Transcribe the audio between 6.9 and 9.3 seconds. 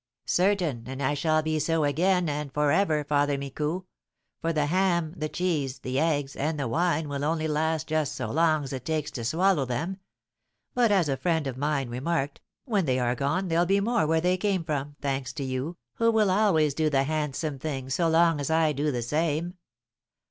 will only last just so long as it takes to